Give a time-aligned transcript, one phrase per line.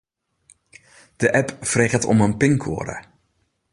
[1.15, 2.95] De app freget om in pinkoade.